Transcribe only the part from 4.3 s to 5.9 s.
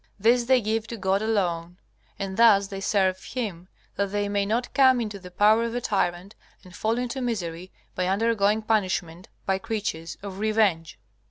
not come into the power of a